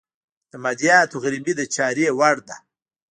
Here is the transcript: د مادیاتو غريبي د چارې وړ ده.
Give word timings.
د 0.51 0.53
مادیاتو 0.63 1.21
غريبي 1.23 1.53
د 1.57 1.61
چارې 1.75 2.07
وړ 2.17 2.35
ده. 2.47 2.57